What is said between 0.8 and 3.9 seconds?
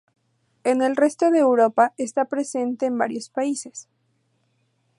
el resto de Europa está presente en varios países.